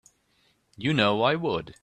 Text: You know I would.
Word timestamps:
You 0.77 0.95
know 0.95 1.21
I 1.21 1.35
would. 1.35 1.75